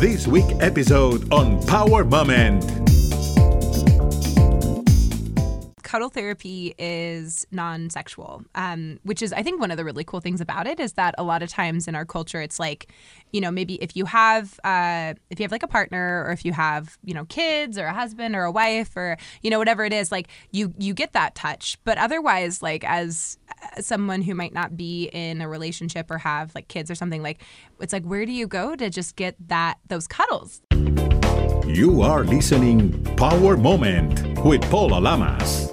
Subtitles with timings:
[0.00, 2.64] this week episode on Power Moment.
[5.90, 10.40] Cuddle therapy is non-sexual um, which is i think one of the really cool things
[10.40, 12.92] about it is that a lot of times in our culture it's like
[13.32, 16.44] you know maybe if you have uh, if you have like a partner or if
[16.44, 19.84] you have you know kids or a husband or a wife or you know whatever
[19.84, 21.78] it is like you you get that touch.
[21.84, 23.38] But otherwise like as
[23.80, 27.42] someone who might not be in a relationship or have like kids or something like
[27.80, 30.62] it's like where do you go to just get that those cuddles
[31.66, 35.70] You are listening Power Moment with Paula Lamas.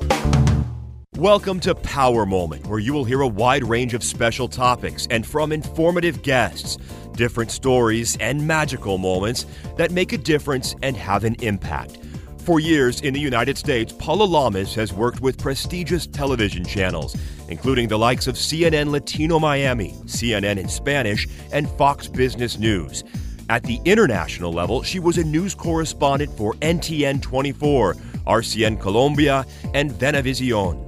[1.16, 5.26] Welcome to Power Moment, where you will hear a wide range of special topics and
[5.26, 6.78] from informative guests,
[7.14, 9.46] different stories and magical moments
[9.78, 11.98] that make a difference and have an impact.
[12.40, 17.16] For years in the United States, Paula Lamas has worked with prestigious television channels,
[17.50, 23.04] including the likes of CNN Latino Miami, CNN in Spanish, and Fox Business News.
[23.50, 27.94] At the international level, she was a news correspondent for NTN 24,
[28.28, 30.84] RCN Colombia, and Venevision.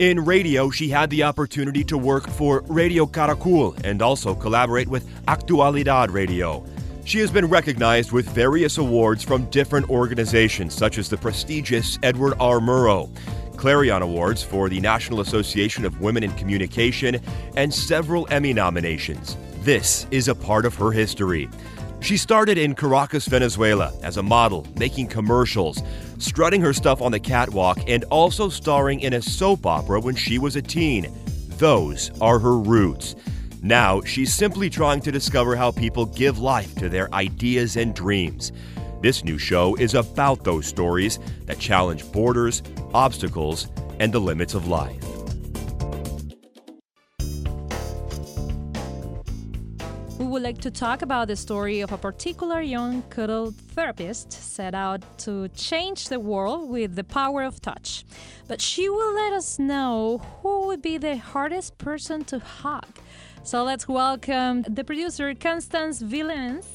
[0.00, 5.08] In radio, she had the opportunity to work for Radio Caracol and also collaborate with
[5.26, 6.64] Actualidad Radio.
[7.04, 12.34] She has been recognized with various awards from different organizations, such as the prestigious Edward
[12.40, 12.58] R.
[12.58, 13.08] Murrow,
[13.56, 17.20] Clarion Awards for the National Association of Women in Communication,
[17.56, 19.36] and several Emmy nominations.
[19.60, 21.48] This is a part of her history.
[22.00, 25.82] She started in Caracas, Venezuela as a model, making commercials,
[26.18, 30.38] strutting her stuff on the catwalk, and also starring in a soap opera when she
[30.38, 31.12] was a teen.
[31.58, 33.14] Those are her roots.
[33.62, 38.50] Now, she's simply trying to discover how people give life to their ideas and dreams.
[39.02, 42.62] This new show is about those stories that challenge borders,
[42.94, 45.09] obstacles, and the limits of life.
[50.60, 56.08] To talk about the story of a particular young cuddle therapist set out to change
[56.08, 58.04] the world with the power of touch.
[58.46, 62.84] But she will let us know who would be the hardest person to hug.
[63.42, 66.66] So let's welcome the producer Constance Villens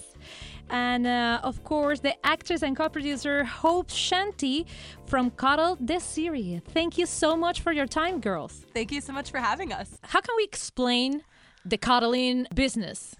[0.72, 4.66] and uh, of course the actress and co-producer Hope Shanti
[5.06, 6.62] from Cuddle the series.
[6.74, 8.66] Thank you so much for your time, girls.
[8.74, 11.22] thank you so much for having us How can we explain
[11.63, 13.16] the cuddling business?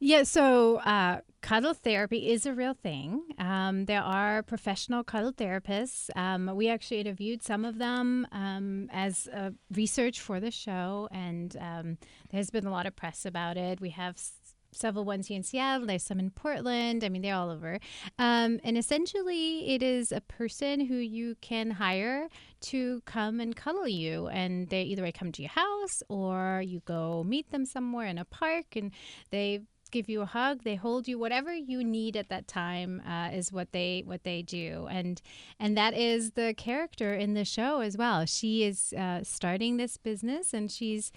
[0.00, 3.22] Yeah, so uh, cuddle therapy is a real thing.
[3.38, 6.10] Um, there are professional cuddle therapists.
[6.16, 11.56] Um, we actually interviewed some of them um, as uh, research for the show, and
[11.58, 11.98] um,
[12.30, 13.80] there's been a lot of press about it.
[13.80, 14.32] We have s-
[14.72, 15.86] several ones here in Seattle.
[15.86, 17.02] There's some in Portland.
[17.02, 17.78] I mean, they're all over.
[18.18, 22.28] Um, and essentially, it is a person who you can hire
[22.62, 24.26] to come and cuddle you.
[24.26, 28.24] And they either come to your house or you go meet them somewhere in a
[28.24, 28.90] park and
[29.30, 29.60] they
[29.94, 33.52] give you a hug they hold you whatever you need at that time uh, is
[33.52, 35.22] what they what they do and
[35.60, 39.96] and that is the character in the show as well she is uh, starting this
[39.96, 41.12] business and she's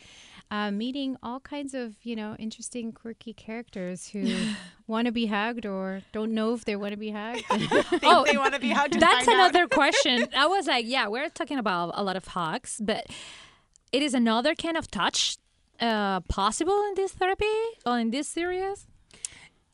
[0.52, 4.24] uh, meeting all kinds of you know interesting quirky characters who
[4.88, 7.44] want to be hugged or don't know if they want to be hugged
[8.04, 9.34] Oh, they want to be hugged That's out.
[9.34, 10.28] another question.
[10.36, 13.08] I was like, yeah, we're talking about a lot of hugs, but
[13.92, 15.38] it is another kind of touch
[15.80, 17.46] uh, possible in this therapy
[17.86, 18.88] or in this series.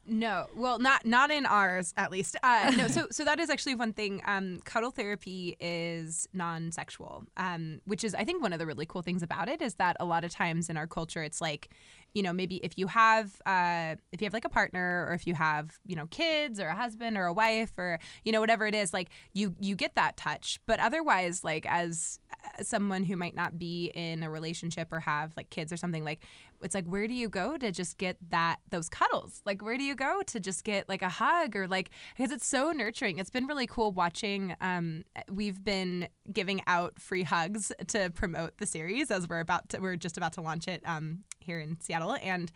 [0.05, 2.35] No, well, not not in ours at least.
[2.43, 4.21] Uh, no, so so that is actually one thing.
[4.25, 9.01] Um, cuddle therapy is non-sexual, um, which is I think one of the really cool
[9.01, 11.69] things about it is that a lot of times in our culture it's like,
[12.13, 15.25] you know, maybe if you have uh, if you have like a partner or if
[15.25, 18.67] you have you know kids or a husband or a wife or you know whatever
[18.67, 22.19] it is, like you you get that touch, but otherwise like as
[22.61, 26.23] someone who might not be in a relationship or have like kids or something like
[26.61, 29.41] it's like where do you go to just get that those cuddles?
[29.45, 32.47] Like where do you go to just get like a hug or like because it's
[32.47, 33.19] so nurturing.
[33.19, 38.65] It's been really cool watching um we've been giving out free hugs to promote the
[38.65, 42.15] series as we're about to we're just about to launch it um here in Seattle
[42.21, 42.51] and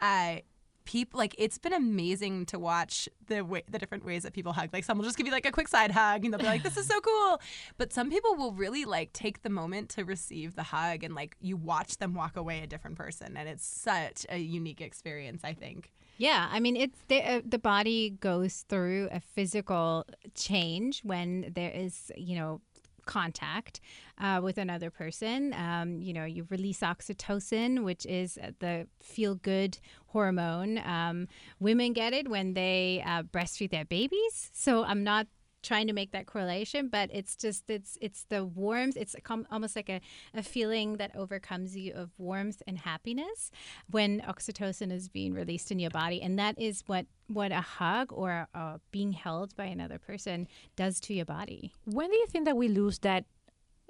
[0.00, 0.36] uh
[0.84, 4.70] people like it's been amazing to watch the way the different ways that people hug.
[4.72, 6.62] Like some will just give you like a quick side hug and they'll be like
[6.62, 7.40] this is so cool.
[7.78, 11.36] But some people will really like take the moment to receive the hug and like
[11.40, 15.52] you watch them walk away a different person and it's such a unique experience i
[15.52, 15.92] think.
[16.20, 20.04] Yeah, I mean, it's the uh, the body goes through a physical
[20.34, 22.60] change when there is, you know,
[23.06, 23.80] contact
[24.18, 25.54] uh, with another person.
[25.54, 30.78] Um, you know, you release oxytocin, which is the feel good hormone.
[30.78, 34.50] Um, women get it when they uh, breastfeed their babies.
[34.52, 35.26] So I'm not
[35.62, 38.96] trying to make that correlation, but it's just it's it's the warmth.
[38.96, 39.14] It's
[39.50, 40.00] almost like a,
[40.34, 43.50] a feeling that overcomes you of warmth and happiness
[43.90, 48.12] when oxytocin is being released in your body, and that is what what a hug
[48.12, 51.72] or uh, being held by another person does to your body.
[51.84, 53.24] When do you think that we lose that?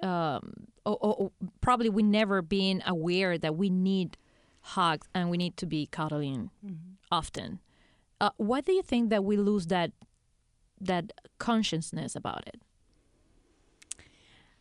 [0.03, 1.31] Um, or, or, or
[1.61, 4.17] probably we never been aware that we need
[4.61, 6.49] hugs and we need to be cuddling
[7.11, 7.59] often.
[8.19, 9.91] Uh, why do you think that we lose that
[10.81, 12.61] that consciousness about it?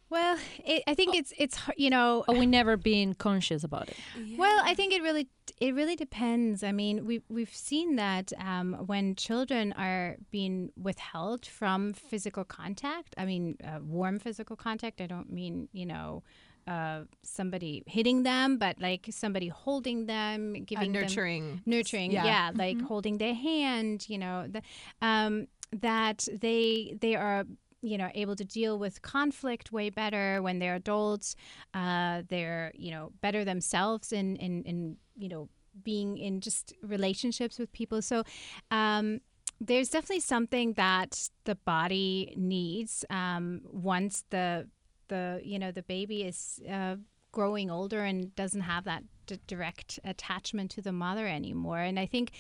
[0.09, 3.97] Well, it, I think it's it's you know Or we never been conscious about it?
[4.37, 5.29] Well, I think it really
[5.61, 6.65] it really depends.
[6.65, 13.15] I mean, we we've seen that um, when children are being withheld from physical contact.
[13.17, 15.01] I mean, uh, warm physical contact.
[15.01, 16.23] I don't mean you know.
[16.67, 21.63] Uh, somebody hitting them, but like somebody holding them, Uh, giving them nurturing.
[21.67, 22.25] nurturing Yeah.
[22.25, 24.63] yeah, like holding their hand you know the,
[25.03, 27.45] um, that they they are
[27.83, 31.37] you know able to deal with conflict way better when they're adults
[31.75, 35.49] uh, they're you know better themselves in in, in you know
[35.83, 38.03] being in just relationships with people.
[38.03, 38.25] So
[38.71, 39.21] um,
[39.61, 44.69] there's definitely something that the body needs um, once the
[45.09, 46.97] the you know the baby is uh,
[47.33, 51.81] growing older and doesn't have that d- direct attachment to the mother anymore.
[51.81, 52.33] And i think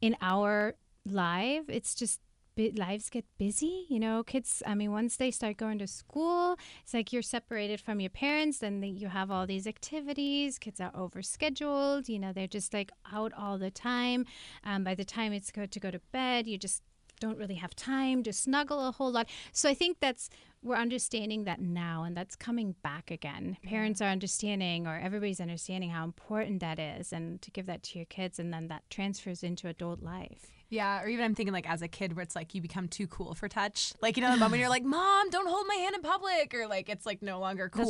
[0.00, 0.74] in our
[1.06, 2.20] life it's just
[2.56, 4.22] bi- lives get busy you know?
[4.22, 8.10] Kids i mean once they start going to school it's like you're separated from your
[8.10, 12.72] parents then the, you have all these activities kids are overscheduled you know they're just
[12.74, 14.26] like out all the time.
[14.64, 16.82] Um, by the time it's good to go to bed you just
[17.20, 19.28] don't really have time to snuggle a whole lot.
[19.52, 20.30] So i think that's
[20.62, 23.56] we're understanding that now and that's coming back again.
[23.64, 27.98] Parents are understanding or everybody's understanding how important that is and to give that to
[27.98, 31.68] your kids and then that transfers into adult life Yeah, or even I'm thinking like
[31.68, 33.92] as a kid where it's like you become too cool for touch.
[34.00, 36.68] Like, you know, the moment you're like, Mom, don't hold my hand in public or
[36.68, 37.84] like it's like no longer cool.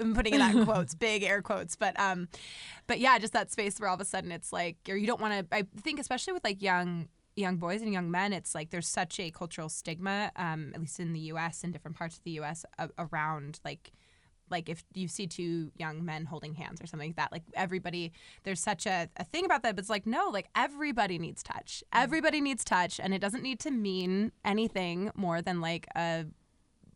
[0.00, 1.76] I'm putting it in that quotes, big air quotes.
[1.76, 2.28] But um
[2.88, 5.20] but yeah, just that space where all of a sudden it's like or you don't
[5.20, 8.70] want to I think especially with like young young boys and young men, it's like
[8.70, 12.24] there's such a cultural stigma, um, at least in the US and different parts of
[12.24, 13.92] the US a- around like
[14.50, 18.12] like if you see two young men holding hands or something like that like everybody
[18.42, 21.82] there's such a, a thing about that but it's like no like everybody needs touch.
[21.92, 26.26] Everybody needs touch and it doesn't need to mean anything more than like a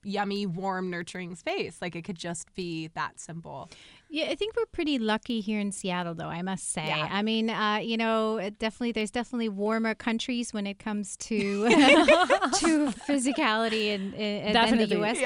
[0.09, 3.69] yummy warm nurturing space like it could just be that simple
[4.11, 6.33] Yeah, I think we're pretty lucky here in Seattle, though.
[6.39, 6.87] I must say.
[6.87, 7.09] Yeah.
[7.19, 8.19] I mean, uh, you know,
[8.65, 11.37] definitely there's definitely warmer countries when it comes to
[12.61, 12.71] to
[13.09, 14.85] physicality in, in, Definitely.
[14.85, 15.19] in the U.S.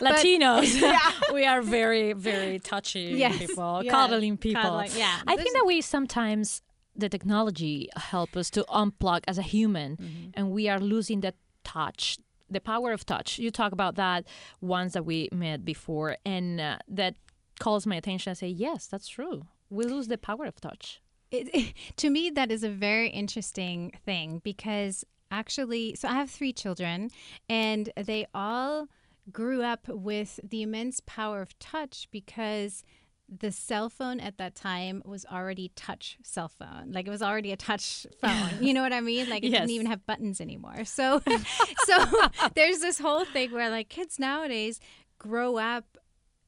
[0.00, 0.98] Latinos, yeah.
[1.32, 3.38] we are very, very touchy Yes.
[3.38, 3.92] people, Yeah.
[3.92, 4.62] cuddling people.
[4.62, 5.20] Cuddling, yeah.
[5.26, 6.62] I There's- think that we sometimes
[6.94, 10.30] the technology help us to unplug as a human, Mm-hmm.
[10.34, 11.34] and we are losing that
[11.64, 12.18] touch,
[12.50, 13.38] the power of touch.
[13.38, 14.24] You talk about that
[14.60, 17.14] once that we met before, and uh, that
[17.58, 18.30] calls my attention.
[18.30, 19.46] I say, yes, that's true.
[19.70, 21.00] We lose the power of touch.
[21.30, 26.52] it, to me that is a very interesting thing because actually so i have three
[26.52, 27.10] children
[27.48, 28.86] and they all
[29.32, 32.84] grew up with the immense power of touch because
[33.28, 36.92] the cell phone at that time was already touch cell phone.
[36.92, 38.62] Like it was already a touch phone.
[38.62, 39.28] You know what i mean?
[39.28, 39.60] Like it Yes.
[39.62, 40.84] didn't even have buttons anymore.
[40.84, 41.20] So
[41.84, 41.96] so
[42.54, 44.78] there's this whole thing where like kids nowadays
[45.18, 45.98] grow up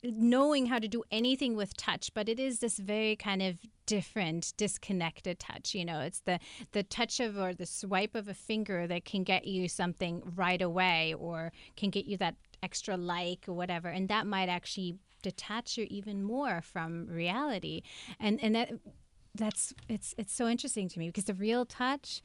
[0.04, 4.52] knowing how to do anything with touch but it is this very kind of different
[4.56, 6.00] disconnected touch you know?
[6.00, 6.38] It's the
[6.70, 10.62] the touch of or the swipe of a finger that can get you something right
[10.62, 13.88] away or can get you that extra like or whatever.
[13.88, 17.82] And that might actually detach you even more from reality
[18.20, 18.72] and and that
[19.34, 22.22] that's it's it's so interesting to me because the real touch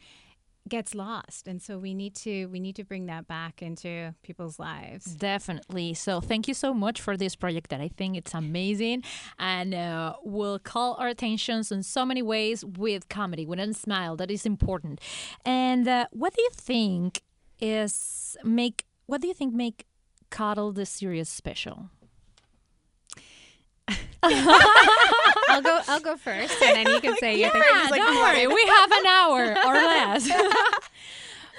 [0.69, 4.59] gets lost and so we need to we need to bring that back into people's
[4.59, 5.93] lives Definitely.
[5.93, 9.03] So thank you so much for this project that I think it's amazing
[9.37, 14.15] and uh, will call our attentions in so many ways with comedy, with a smile
[14.17, 15.01] that is important.
[15.45, 17.21] And uh, what do you think
[17.59, 19.85] is make what do you think make
[20.29, 21.89] Cuddle the series special?
[25.49, 27.61] I'll go I'll go first and then you can say your thing.
[27.65, 30.29] Ah, don't worry, we have an hour or less.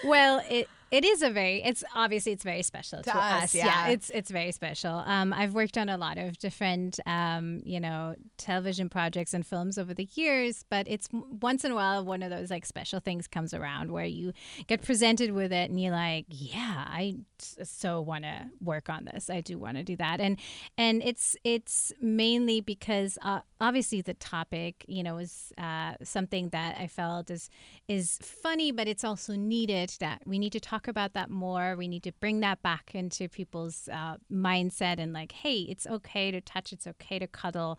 [0.04, 3.66] Well, it it is a very it's obviously it's very special to, To us, Yeah.
[3.66, 3.88] yeah.
[3.94, 4.94] it's it's very special.
[5.14, 9.76] Um, I've worked on a lot of different um, you know television projects and films
[9.78, 13.26] over the years, but it's once in a while one of those like special things
[13.26, 14.32] comes around where you
[14.66, 17.16] get presented with it and you're like, yeah, I
[17.62, 19.28] so want to work on this.
[19.28, 20.38] I do want to do that, and
[20.78, 26.76] and it's it's mainly because uh, obviously the topic, you know, is uh, something that
[26.78, 27.48] I felt is
[27.88, 29.94] is funny, but it's also needed.
[30.00, 31.74] That we need to talk about that more.
[31.76, 36.30] We need to bring that back into people's uh, mindset and like, hey, it's okay
[36.30, 36.72] to touch.
[36.72, 37.78] It's okay to cuddle.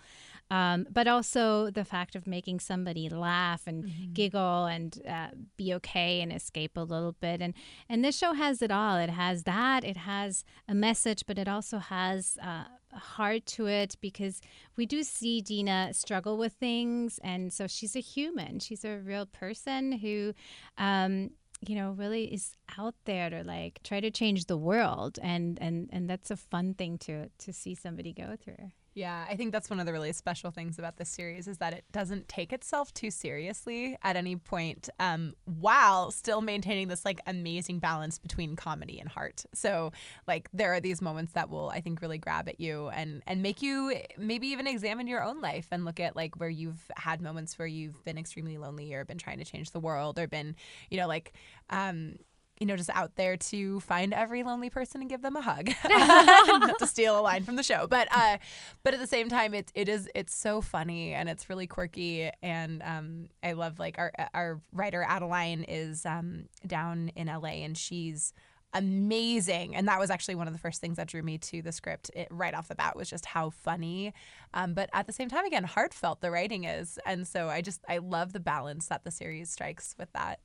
[0.50, 4.14] Um, but also the fact of making somebody laugh and mm-hmm.
[4.14, 7.42] giggle and uh, be okay and escape a little bit.
[7.42, 7.54] And
[7.88, 8.98] and this show has it all.
[8.98, 9.84] It has that.
[9.84, 12.66] It has a message, but it also has uh,
[12.96, 14.42] heart to it because
[14.76, 18.60] we do see Dina struggle with things, and so she's a human.
[18.60, 20.34] She's a real person who.
[20.78, 21.32] Um,
[21.66, 25.90] you know really is out there to like try to change the world and and
[25.92, 29.70] and that's a fun thing to to see somebody go through yeah, I think that's
[29.70, 32.94] one of the really special things about this series is that it doesn't take itself
[32.94, 38.98] too seriously at any point, um, while still maintaining this like amazing balance between comedy
[38.98, 39.44] and heart.
[39.54, 39.92] So
[40.30, 43.42] like there are these moments that will I think really grab at you and and
[43.42, 47.20] make you maybe even examine your own life and look at like where you've had
[47.20, 50.56] moments where you've been extremely lonely or been trying to change the world or been
[50.90, 51.34] you know like
[51.70, 52.16] um
[52.60, 55.70] you know, just out there to find every lonely person and give them a hug.
[55.90, 58.38] Not to steal a line from the show, but uh,
[58.84, 62.30] but at the same time, it it is it's so funny and it's really quirky,
[62.42, 67.78] and um, I love like our our writer Adeline is um, down in LA and
[67.78, 68.34] she's
[68.74, 69.74] amazing.
[69.74, 72.12] And that was actually one of the first things that drew me to the script
[72.14, 74.14] it, right off the bat was just how funny.
[74.54, 77.00] Um, but at the same time again heartfelt the writing is.
[77.06, 80.40] And so i just i love the balance that the series strikes with that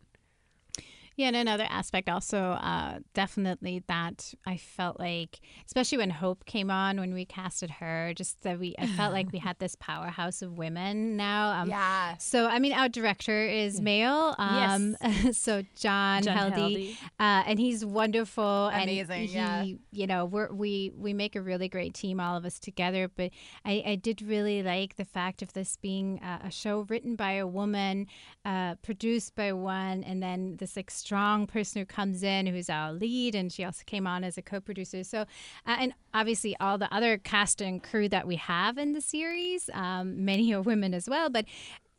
[1.20, 6.70] yeah, and another aspect also, uh, definitely that I felt like, especially when Hope came
[6.70, 10.40] on, when we casted her, just that we, I felt like we had this powerhouse
[10.40, 11.60] of women now.
[11.60, 12.16] Um, yeah.
[12.16, 14.34] So, I mean, our director is male.
[14.38, 15.36] Um, yes.
[15.38, 18.68] so John, John Heldy, uh, and he's wonderful.
[18.68, 19.36] Amazing.
[19.36, 19.76] And he, yeah.
[19.92, 23.08] you know, we're, we we make a really great team, all of us together.
[23.14, 23.30] But
[23.66, 27.32] I, I did really like the fact of this being a, a show written by
[27.32, 28.06] a woman,
[28.46, 32.92] uh, produced by one, and then this extreme strong person who comes in who's our
[32.92, 35.02] lead, and she also came on as a co-producer.
[35.02, 35.22] So,
[35.66, 39.68] uh, and obviously all the other cast and crew that we have in the series,
[39.74, 41.46] um, many are women as well, but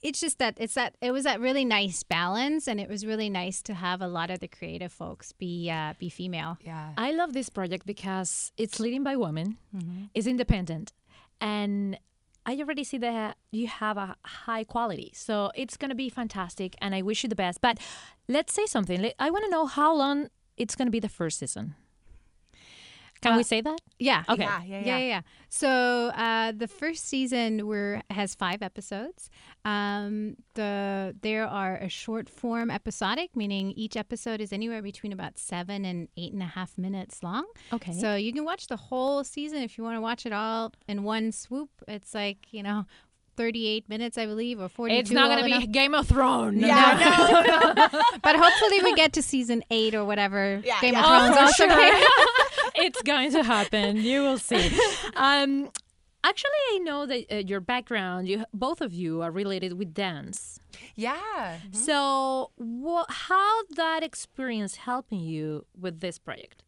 [0.01, 3.29] it's just that it's that it was that really nice balance and it was really
[3.29, 7.11] nice to have a lot of the creative folks be uh, be female yeah i
[7.11, 10.05] love this project because it's leading by women mm-hmm.
[10.15, 10.91] it's independent
[11.39, 11.99] and
[12.45, 15.11] I already see that you have a high quality.
[15.13, 17.61] So it's going to be fantastic and I wish you the best.
[17.61, 17.77] But
[18.31, 19.11] let's say something.
[19.19, 21.75] I want to know how long it's going to be the first season.
[23.21, 23.79] Can uh, we say that?
[23.99, 24.23] Yeah.
[24.27, 24.41] Okay.
[24.41, 24.97] Yeah, yeah, yeah.
[24.97, 25.21] yeah, yeah.
[25.49, 29.29] So uh, the first season were has five episodes.
[29.63, 35.37] Um, the there are a short form episodic, meaning each episode is anywhere between about
[35.37, 37.45] seven and eight and a half minutes long.
[37.71, 37.93] Okay.
[37.93, 41.03] So you can watch the whole season if you want to watch it all in
[41.03, 41.69] one swoop.
[41.87, 42.85] It's like you know
[43.41, 44.99] 38 minutes, I believe, or 42.
[44.99, 46.61] It's not going to be Game of Thrones.
[46.61, 47.41] Yeah, no.
[47.99, 48.03] no.
[48.21, 50.61] but hopefully we get to season eight or whatever.
[50.63, 50.99] Yeah, Game yeah.
[50.99, 51.37] of Thrones.
[51.39, 52.75] Oh, sure.
[52.85, 53.97] it's going to happen.
[53.97, 54.69] You will see.
[55.15, 55.71] Um,
[56.23, 60.59] actually, I know that uh, your background, you both of you are related with dance.
[60.95, 61.17] Yeah.
[61.17, 61.73] Mm-hmm.
[61.73, 66.63] So, wh- how that experience helping you with this project?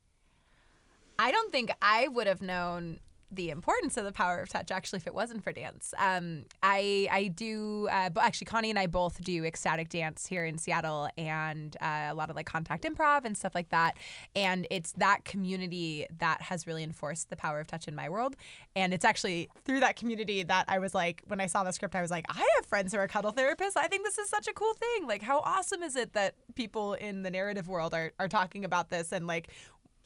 [1.20, 3.00] I don't think I would have known
[3.36, 5.94] the importance of the power of touch actually if it wasn't for dance.
[5.98, 10.46] Um, i i do uh, but actually connie and i both do ecstatic dance here
[10.46, 13.98] in seattle and uh, a lot of like contact improv and stuff like that.
[14.36, 18.36] And it's that community that has really enforced the power of touch in my world.
[18.76, 21.96] And it's actually through that community that i was like when i saw the script
[21.96, 23.78] i was like i have friends who are cuddle therapists.
[23.78, 25.08] I think this is such a cool thing.
[25.08, 28.90] Like how awesome is it that people in the narrative world are, are talking about
[28.90, 29.12] this?
[29.12, 29.50] And like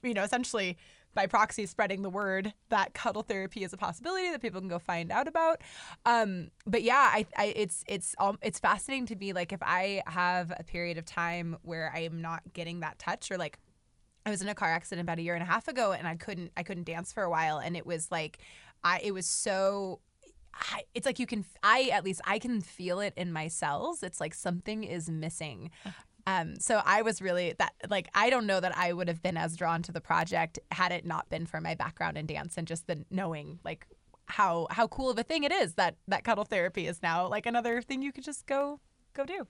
[0.03, 0.77] you know essentially
[1.13, 4.79] by proxy spreading the word that cuddle therapy is a possibility that people can go
[4.79, 5.61] find out about.
[6.05, 9.33] Um, but yeah, I, I it's it's um, it's fascinating to me.
[9.33, 13.31] Like if I have a period of time where I am not getting that touch,
[13.31, 13.57] or like
[14.25, 16.15] I was in a car accident about a year and a half ago, and I
[16.15, 18.39] couldn't I couldn't dance for a while, and it was like
[18.83, 20.01] I it was so
[20.53, 24.01] I, it's like you can i at least i can feel it in my cells
[24.01, 25.69] it's like something is missing
[26.27, 29.37] um, so I was really that like I don't know that I would have been
[29.37, 32.67] as drawn to the project had it not been for my background in dance and
[32.67, 33.87] just the knowing like
[34.25, 37.45] how how cool of a thing it is that that cuddle therapy is now like
[37.45, 38.81] another thing you could just go
[39.13, 39.47] go do.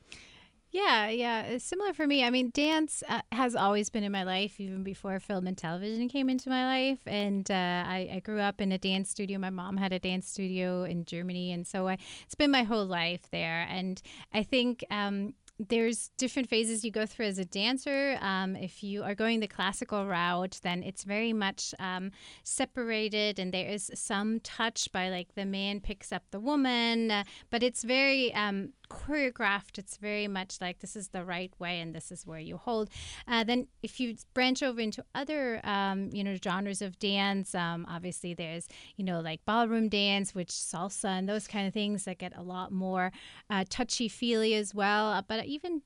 [0.70, 2.26] Yeah, yeah, it's similar for me.
[2.26, 6.10] I mean, dance uh, has always been in my life, even before film and television
[6.10, 7.00] came into my life.
[7.06, 7.54] And uh,
[7.88, 9.40] I, I, grew up in a dance studio.
[9.40, 12.86] My mom had a dance studio in Germany, and so I, it's been my whole
[12.86, 13.66] life there.
[13.70, 14.02] And
[14.34, 18.18] I think um, there's different phases you go through as a dancer.
[18.22, 22.12] Um, if you are going the classical route, then it's very much um,
[22.44, 27.24] separated, and there is some touch by like the man picks up the woman, uh,
[27.50, 29.78] but it's very um, choreographed.
[29.78, 32.90] It's very much like this is the right way and this is where you hold.
[33.28, 37.86] Uh, then if you branch over into other um, you know genres of dance, um,
[37.90, 42.18] obviously there's you know like ballroom dance, which salsa and those kind of things that
[42.18, 43.12] get a lot more
[43.50, 45.08] uh, touchy feely as well.
[45.08, 45.82] Uh, but even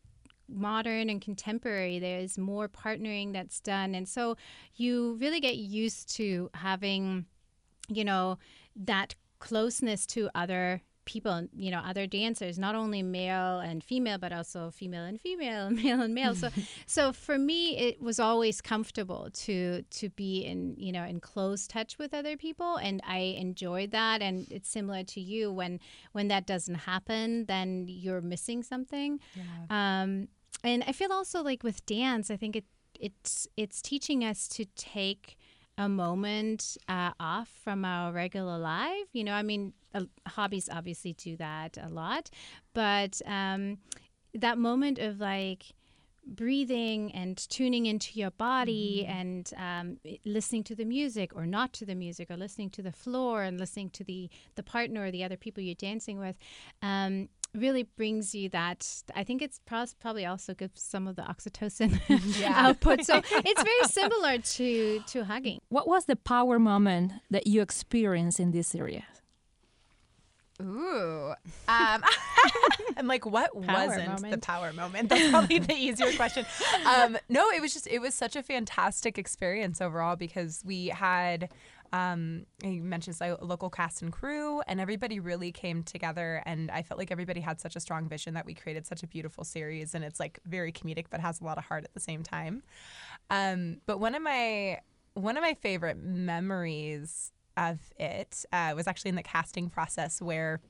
[0.53, 4.35] modern and contemporary there's more partnering that's done and so
[4.75, 7.25] you really get used to having
[7.87, 8.37] you know
[8.75, 14.31] that closeness to other people, you know, other dancers, not only male and female, but
[14.31, 16.35] also female and female, male and male.
[16.35, 16.49] So,
[16.85, 21.67] so for me, it was always comfortable to to be in, you know, in close
[21.67, 24.21] touch with other people, and I enjoyed that.
[24.21, 25.79] And it's similar to you when
[26.11, 29.19] when that doesn't happen, then you're missing something.
[29.35, 30.01] Yeah.
[30.01, 30.27] Um,
[30.63, 32.65] and I feel also like with dance, I think it
[32.99, 35.37] it's it's teaching us to take
[35.77, 39.07] a moment uh, off from our regular life.
[39.13, 42.29] You know, I mean, uh, hobbies obviously do that a lot,
[42.73, 43.77] but um,
[44.33, 45.73] that moment of like
[46.25, 49.19] breathing and tuning into your body mm-hmm.
[49.19, 52.91] and um, listening to the music or not to the music or listening to the
[52.91, 56.37] floor and listening to the the partner or the other people you're dancing with
[56.81, 61.99] um, really brings you that i think it's probably also gives some of the oxytocin
[62.45, 67.61] output so it's very similar to to hugging what was the power moment that you
[67.61, 69.03] experienced in this area
[70.61, 71.33] Ooh.
[71.67, 72.03] Um,
[72.97, 74.31] I'm like, what power wasn't moment.
[74.31, 75.09] the power moment?
[75.09, 76.45] That's probably the easier question.
[76.85, 81.49] Um, no, it was just, it was such a fantastic experience overall because we had,
[81.93, 86.41] um, he mentions a local cast and crew, and everybody really came together.
[86.45, 89.07] And I felt like everybody had such a strong vision that we created such a
[89.07, 89.93] beautiful series.
[89.93, 92.63] And it's like very comedic, but has a lot of heart at the same time.
[93.29, 94.79] Um, but one of my,
[95.15, 100.61] one of my favorite memories of it uh, was actually in the casting process where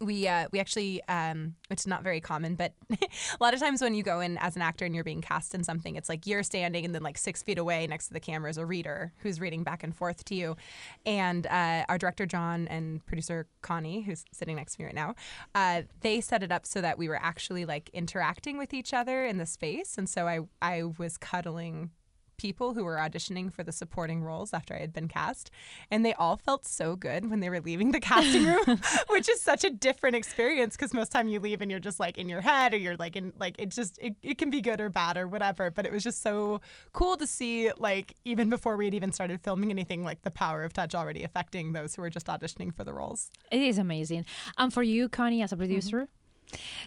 [0.00, 2.96] we uh, we actually um, is not very common, but a
[3.40, 5.64] lot of times when you go in as an actor and you're being cast in
[5.64, 8.50] something, it's like you're standing and then like six feet away next to the camera
[8.50, 10.56] is a reader who's reading back and forth to you,
[11.04, 15.14] and uh, our director John and producer Connie, who's sitting next to me right now,
[15.54, 19.24] uh, they set it up so that we were actually like interacting with each other
[19.24, 21.90] in the space, and so I I was cuddling
[22.36, 25.50] people who were auditioning for the supporting roles after I had been cast,
[25.90, 28.64] and they all felt so good when they were leaving the casting room,
[29.08, 32.18] which is such a different experience because most time you leave and you're just like
[32.18, 34.80] in your head or you're like in like it just it, it can be good
[34.80, 35.70] or bad or whatever.
[35.70, 36.60] But it was just so
[36.92, 40.64] cool to see like even before we had even started filming anything, like the power
[40.64, 43.30] of touch already affecting those who were just auditioning for the roles.
[43.50, 44.24] It is amazing.
[44.58, 46.02] And for you, Connie, as a producer.
[46.02, 46.25] Mm-hmm.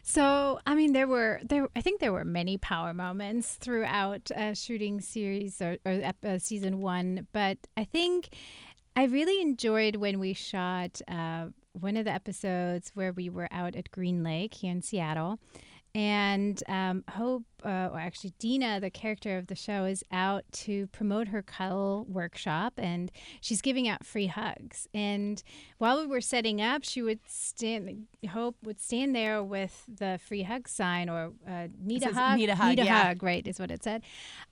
[0.04, 1.68] So, I mean, there were there.
[1.76, 6.82] I think there were many power moments throughout uh, shooting series or, or uh, season
[6.82, 8.30] one, but I think
[8.96, 13.76] I really enjoyed when we shot uh, one of the episodes where we were out
[13.76, 15.40] at Green Lake here in Seattle,
[15.96, 20.88] and um, Hope, uh, or actually Dina, the character of the show, is out to
[20.88, 24.88] promote her cuddle workshop, and she's giving out free hugs.
[24.94, 25.42] And
[25.78, 28.08] while we were setting up, she would stand.
[28.30, 32.38] Hope would stand there with the free hug sign or uh, need a hug.
[32.38, 32.70] Need a hug.
[32.70, 33.08] Need a yeah.
[33.08, 33.24] hug.
[33.24, 34.04] Right, is what it said.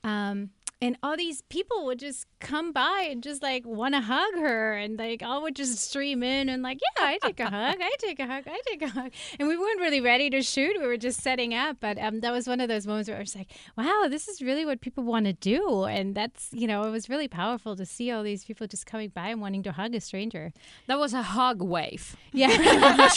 [0.04, 4.36] Um, and all these people would just come by and just like want to hug
[4.36, 4.74] her.
[4.74, 7.92] And like all would just stream in and like yeah i take a hug i
[8.00, 9.12] take a hug i take a hug.
[9.40, 10.78] And we weren't really ready to shoot.
[10.80, 11.78] We were just setting up.
[11.80, 14.42] But um, that was one of those moments where i was like wow this is
[14.42, 15.86] really what people want to do.
[15.86, 19.10] And that's you know it was really powerful to see all these people just coming
[19.10, 20.54] by and wanting to hug a stranger.
[20.88, 22.16] That was a hug wave.
[22.34, 22.50] Yeah.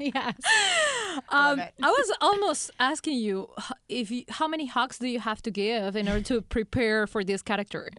[0.00, 0.36] Yes.
[1.28, 3.48] Um, i was almost asking you
[3.90, 7.24] if you, how many hugs do you have to give in order to prepare for
[7.24, 7.90] this character?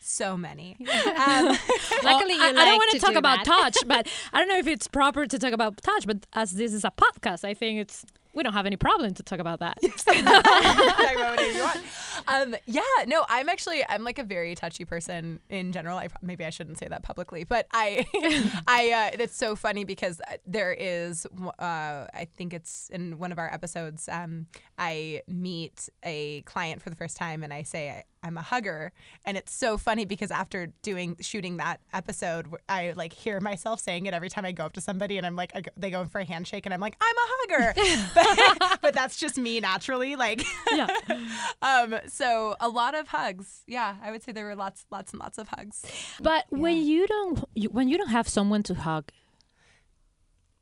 [0.00, 0.76] so many.
[1.14, 1.46] Um,
[2.02, 3.72] Luckily, I, like I, don't want to talk do about that.
[3.72, 6.06] touch, but I don't know if it's proper to talk about touch.
[6.06, 9.22] But as this is a podcast, I think it's we don't have any problem to
[9.22, 9.78] talk about that.
[12.28, 15.98] um, yeah, no, I'm actually I'm like a very touchy person in general.
[15.98, 18.06] I maybe I shouldn't say that publicly, but I
[18.66, 23.38] I uh, it's so funny because there is uh, I think it's in one of
[23.38, 24.08] our episodes.
[24.08, 24.46] Um,
[24.78, 28.90] I meet a client for the first time and I say I'm a hugger,
[29.26, 34.06] and it's so funny because after doing shooting that episode, I like hear myself saying
[34.06, 36.08] it every time I go up to somebody, and I'm like, go, they go in
[36.08, 38.08] for a handshake, and I'm like, I'm a hugger,
[38.58, 40.88] but, but that's just me naturally, like, yeah.
[41.62, 45.20] um, so a lot of hugs, yeah, I would say there were lots, lots and
[45.20, 45.82] lots of hugs.
[46.22, 46.58] But yeah.
[46.58, 49.10] when you don't, you, when you don't have someone to hug,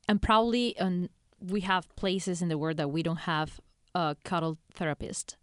[0.08, 1.08] and probably on
[1.40, 3.60] we have places in the world that we don't have
[3.94, 5.36] a cuddle therapist.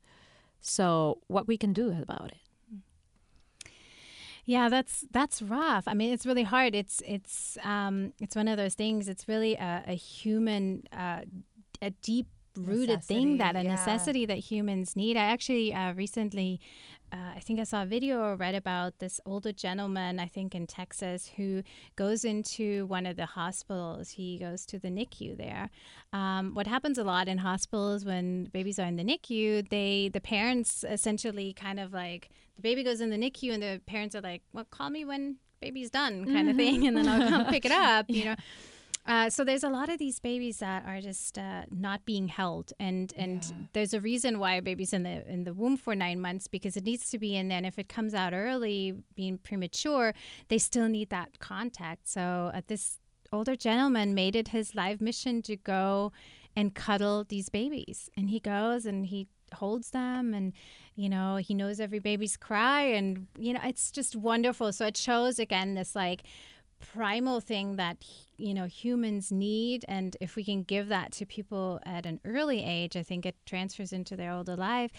[0.62, 3.72] So, what we can do about it?
[4.46, 5.84] Yeah, that's that's rough.
[5.88, 6.74] I mean, it's really hard.
[6.74, 9.08] It's it's um, it's one of those things.
[9.08, 11.22] It's really a, a human, uh,
[11.84, 12.26] a deep
[12.58, 13.70] rooted thing that a yeah.
[13.70, 15.18] necessity that humans need.
[15.18, 16.60] I actually uh, recently,
[17.12, 20.54] uh, I think I saw a video or read about this older gentleman, I think
[20.54, 21.64] in Texas, who
[21.96, 24.12] goes into one of the hospitals.
[24.12, 25.70] He goes to the NICU there.
[26.14, 30.22] Um, what happens a lot in hospitals when babies are in the NICU, they the
[30.22, 34.22] parents essentially kind of like the baby goes in the NICU and the parents are
[34.22, 37.66] like, "Well, call me when baby's done," kind of thing, and then I'll come pick
[37.66, 38.06] it up.
[38.10, 38.36] You know.
[39.10, 42.72] Uh, so there's a lot of these babies that are just uh, not being held,
[42.80, 46.22] and and there's a reason why a baby's in the in the womb for nine
[46.22, 47.58] months because it needs to be in there.
[47.58, 50.14] And if it comes out early, being premature,
[50.50, 52.08] they still need that contact.
[52.08, 53.00] So uh, this
[53.34, 56.12] older gentleman made it his life mission to go
[56.56, 60.54] and cuddle these babies, and he goes and he holds them and
[60.96, 62.84] you know he knows every baby's cry.
[62.84, 64.72] And you know it's just wonderful.
[64.72, 66.22] So it shows again this like
[66.80, 67.98] primal thing that
[68.38, 69.86] you know humans need.
[69.88, 73.36] And if we can give that to people at an early age i think it
[73.46, 74.92] transfers into their older life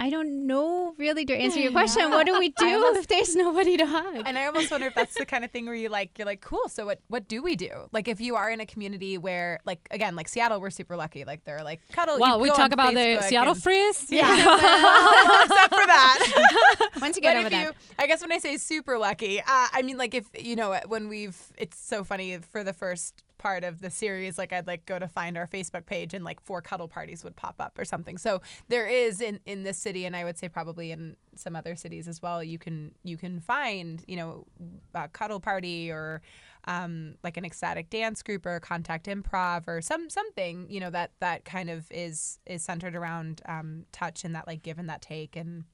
[0.00, 3.76] i don't know really to answer your question what do we do if there's nobody
[3.76, 6.18] to hug And I almost wonder if that's the kind of thing where you like
[6.18, 6.68] you're like, cool.
[6.68, 7.70] So what what do we do?
[7.92, 11.24] Like if you are in a community where like again like Seattle, we're super lucky.
[11.24, 12.18] Like they're like cuddle.
[12.18, 14.06] Well, we talk about the Seattle and- freeze.
[14.10, 14.30] Yeah,
[15.44, 16.90] except for that.
[17.00, 19.44] once you get but over that you, I guess when I say super lucky, uh,
[19.72, 23.64] I mean like if you know when we've, it's so funny for the first part
[23.64, 26.60] of the series, like I'd like go to find our Facebook page and like four
[26.60, 28.18] cuddle parties would pop up or something.
[28.18, 31.76] So there is in in this city, and I would say probably in some other
[31.76, 32.42] cities as well.
[32.42, 34.46] You can you can find you know
[34.94, 36.20] a cuddle party or.
[36.64, 41.12] Um, like an ecstatic dance group or contact improv or some something you know that
[41.20, 45.00] that kind of is is centered around um, touch and that like give and that
[45.00, 45.64] take and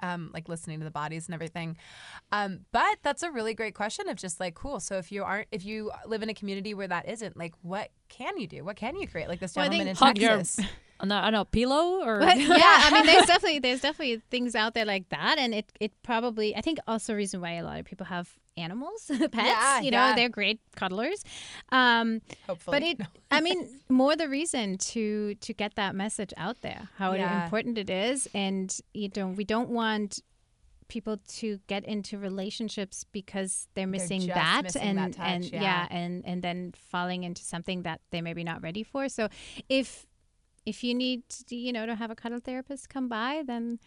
[0.00, 1.76] um, like listening to the bodies and everything.
[2.32, 4.80] Um, but that's a really great question of just like, cool.
[4.80, 7.90] So if you aren't, if you live in a community where that isn't, like, what
[8.08, 8.64] can you do?
[8.64, 9.28] What can you create?
[9.28, 10.66] Like this Well, I gentleman think in hug your- Texas.
[11.00, 14.54] On a, on a pillow or But yeah, I mean, there's definitely there's definitely things
[14.54, 17.64] out there like that, and it it probably I think also a reason why a
[17.64, 19.34] lot of people have animals, pets.
[19.34, 20.14] Yeah, you know, yeah.
[20.14, 21.22] they're great cuddlers.
[21.70, 23.08] Um, Hopefully, but it.
[23.30, 27.44] I mean, more the reason to to get that message out there, how Yeah.
[27.44, 30.20] important it is, and you know, we don't want
[30.88, 35.44] people to get into relationships because they're missing just that missing and that touch, and
[35.46, 35.86] yeah.
[35.90, 39.28] and and then falling into something that they maybe not ready for so
[39.70, 40.06] if
[40.66, 43.78] if you need to, you know to have a cuddle therapist come by then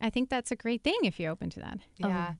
[0.00, 2.08] i think that's a great thing if you're open to that Yeah.
[2.30, 2.32] Uh,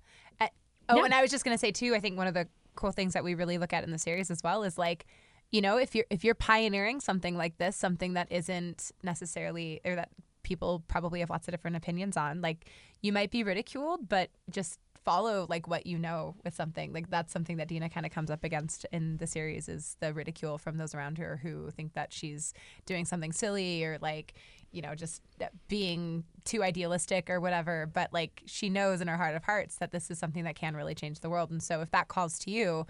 [0.88, 1.94] oh, and I was just gonna say too.
[1.94, 4.30] I think one of the cool things that we really look at in the series
[4.30, 5.06] as well is like,
[5.50, 9.96] you know, if you're if you're pioneering something like this, something that isn't necessarily or
[9.96, 10.10] that
[10.42, 12.70] people probably have lots of different opinions on, like
[13.02, 17.32] you might be ridiculed, but just follow like what you know with something like that's
[17.32, 20.76] something that Dina kind of comes up against in the series is the ridicule from
[20.76, 22.52] those around her who think that she's
[22.84, 24.34] doing something silly or like
[24.72, 25.22] you know just
[25.68, 29.90] being too idealistic or whatever but like she knows in her heart of hearts that
[29.92, 32.50] this is something that can really change the world and so if that calls to
[32.50, 32.86] you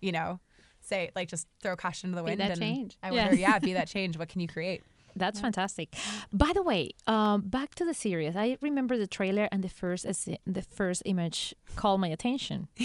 [0.00, 0.40] you know
[0.80, 2.96] say like just throw caution to the Be wind that and change.
[3.02, 3.24] I Yeah.
[3.26, 4.82] wonder yeah be that change what can you create
[5.16, 5.88] That's fantastic.
[6.32, 8.36] By the way, um, back to the series.
[8.36, 12.68] I remember the trailer and the first as- the first image called my attention.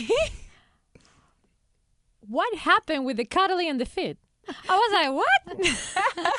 [2.27, 4.17] what happened with the cuddling and the fit?
[4.69, 5.73] I was like, what?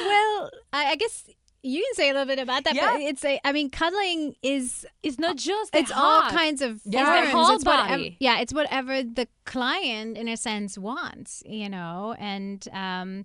[0.00, 1.28] well I, I guess
[1.62, 2.92] you can say a little bit about that Yeah.
[2.92, 7.22] but it's a i mean cuddling is It's not just it's all kinds of Yeah.
[7.24, 11.42] It's whole It's whatever- yeah, it's whatever the client, in a sense, wants.
[11.46, 13.24] You know, and um,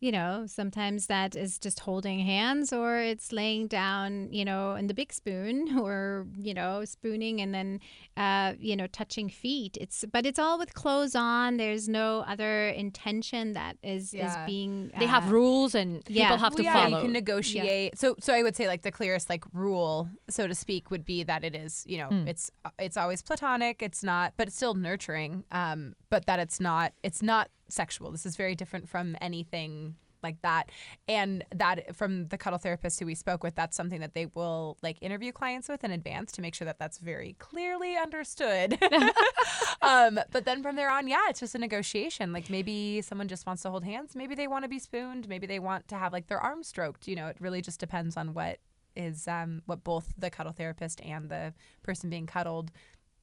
[0.00, 4.86] you know, sometimes that is just holding hands, or it's laying down, you know, in
[4.86, 7.80] the big spoon, or you know, spooning and then,
[8.16, 9.76] uh, you know, touching feet.
[9.80, 11.58] It's but it's all with clothes on.
[11.58, 14.26] There's no other intention that is Yeah.
[14.26, 14.90] is being.
[14.98, 16.28] They have uh, rules and Yeah.
[16.28, 16.96] people have to yeah, follow.
[16.98, 17.98] You can negotiate.
[17.98, 21.22] So, so I would say like the clearest like rule, so to speak, would be
[21.24, 23.82] that it is, you know, it's it's always platonic.
[23.82, 25.44] It's not, but it's still nurturing.
[25.52, 28.10] Um, but that it's not it's not sexual.
[28.10, 30.70] This is very different from anything like that.
[31.08, 34.76] And that from the cuddle therapist who we spoke with, that's something that they will
[34.82, 38.78] like interview clients with in advance to make sure that that's very clearly understood.
[39.82, 42.32] um, but then from there on, yeah, it's just a negotiation.
[42.32, 44.14] Like maybe someone just wants to hold hands.
[44.14, 45.28] Maybe they want to be spooned.
[45.28, 47.08] Maybe they want to have like their arm stroked.
[47.08, 48.58] You know, it really just depends on what
[48.96, 52.72] is um, what both the cuddle therapist and the person being cuddled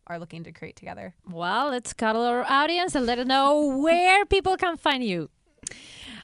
[0.08, 1.14] are looking to create together.
[1.30, 5.30] well, let's cuddle our audience and let us know where people can find you.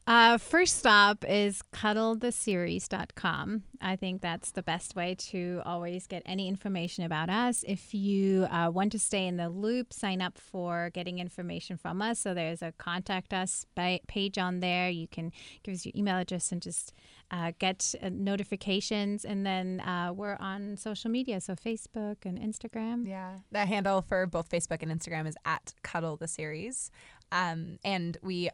[0.06, 3.64] Uh, first stop is cuddletheseries.com.
[3.80, 7.64] I think that's the best way to always get any information about us.
[7.66, 12.02] If you uh, want to stay in the loop, sign up for getting information from
[12.02, 12.20] us.
[12.20, 13.66] So there's a contact us
[14.08, 14.90] page on there.
[14.90, 15.32] You can
[15.64, 16.92] give us your email address and just
[17.32, 19.24] uh, get uh, notifications.
[19.24, 23.08] And then uh, we're on social media, so Facebook and Instagram.
[23.08, 26.92] Yeah, the handle for both Facebook and Instagram is at Cuddle the Series.
[27.32, 28.50] Um, and we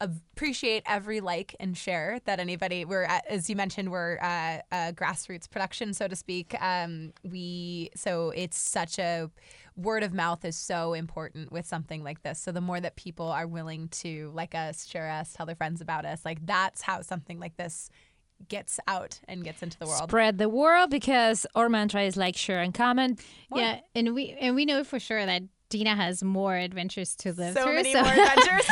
[0.00, 4.92] appreciate every like and share that anybody we're at, as you mentioned we're uh, a
[4.92, 9.28] grassroots production so to speak um, we so it's such a
[9.76, 13.26] word of mouth is so important with something like this so the more that people
[13.26, 17.00] are willing to like us share us tell their friends about us like that's how
[17.00, 17.90] something like this
[18.48, 20.02] gets out and gets into the world.
[20.02, 23.20] Spread the word because our mantra is like, share, and comment.
[23.54, 27.54] Yeah, and we and we know for sure that Dina has more adventures to live
[27.54, 27.76] so through.
[27.76, 28.68] Many so many more adventures.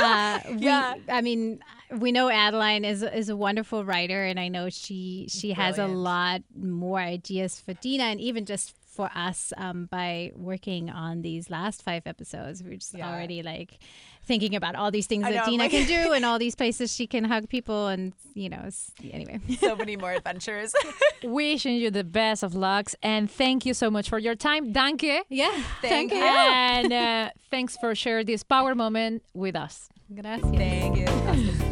[0.00, 0.94] uh, we, yeah.
[1.08, 1.58] I mean,
[1.90, 5.76] we know Adeline is is a wonderful writer, and I know she she Brilliant.
[5.76, 10.90] has a lot more ideas for Dina, and even just for us um, by working
[10.90, 12.62] on these last five episodes.
[12.62, 13.10] We're just yeah.
[13.10, 13.78] already like
[14.24, 15.70] thinking about all these things I that know, Dina like...
[15.70, 18.68] can do and all these places she can hug people and you know
[19.02, 19.40] anyway.
[19.58, 20.74] So many more adventures.
[21.22, 24.72] Wishing you the best of lucks and thank you so much for your time.
[24.72, 25.22] Danke.
[25.28, 26.22] Yeah thank, thank you.
[26.22, 29.88] And uh, thanks for sharing this power moment with us.
[30.14, 30.50] Gracias.
[30.56, 31.63] Thank you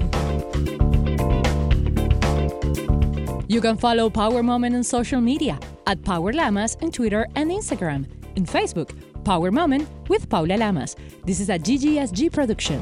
[3.53, 8.07] you can follow Power Moment on social media at Paula Lamas on Twitter and Instagram.
[8.35, 10.97] In Facebook, Power Moment with Paula Lamas.
[11.27, 12.81] This is a GGSG production.